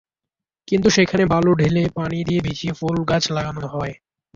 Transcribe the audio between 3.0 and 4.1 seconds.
গাছ লাগানো হয়।